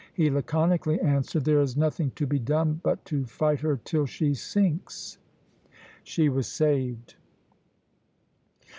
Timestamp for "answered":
0.99-1.45